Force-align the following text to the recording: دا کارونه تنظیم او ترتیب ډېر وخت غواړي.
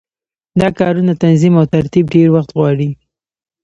دا 0.59 0.67
کارونه 0.79 1.13
تنظیم 1.23 1.53
او 1.59 1.65
ترتیب 1.75 2.05
ډېر 2.15 2.27
وخت 2.35 2.49
غواړي. 2.57 2.89